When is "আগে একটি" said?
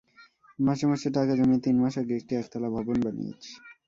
2.01-2.33